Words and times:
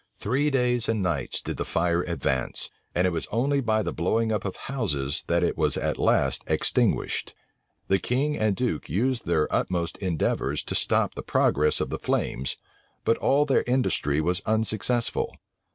Three 0.17 0.49
days 0.49 0.89
and 0.89 1.03
nights 1.03 1.43
did 1.43 1.57
the 1.57 1.63
fire 1.63 2.01
advance; 2.01 2.71
and 2.95 3.05
it 3.05 3.11
was 3.11 3.27
only 3.31 3.61
by 3.61 3.83
the 3.83 3.93
blowing 3.93 4.31
up 4.31 4.45
of 4.45 4.55
houses 4.55 5.23
that 5.27 5.43
it 5.43 5.55
was 5.55 5.77
at 5.77 5.99
last 5.99 6.41
extinguished. 6.47 7.35
The 7.87 7.99
king 7.99 8.35
and 8.35 8.55
duke 8.55 8.89
used 8.89 9.27
their 9.27 9.47
utmost 9.53 9.97
endeavors 9.99 10.63
to 10.63 10.73
stop 10.73 11.13
the 11.13 11.21
progress 11.21 11.79
of 11.79 11.91
the 11.91 11.99
flames; 11.99 12.57
but 13.05 13.17
all 13.17 13.45
their 13.45 13.61
industry 13.67 14.19
was 14.21 14.41
unsuccessful. 14.47 15.35